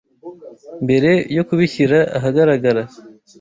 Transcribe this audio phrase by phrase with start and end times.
[0.83, 2.81] mbere yo kubishyira ahagaragara